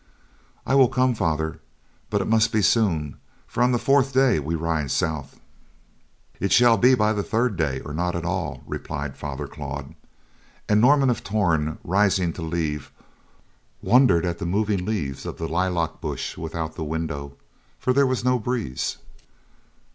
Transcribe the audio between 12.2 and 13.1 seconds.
to leave,